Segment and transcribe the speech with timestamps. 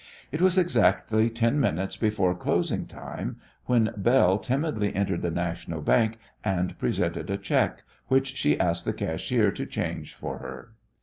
[0.31, 6.17] It was exactly ten minutes before closing time when Belle timidly entered the National Bank
[6.43, 10.71] and presented a cheque, which she asked the cashier to change for her.